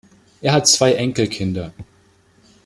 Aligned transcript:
Er 0.41 0.53
hat 0.53 0.67
zwei 0.67 0.93
Enkelkinder. 0.93 1.71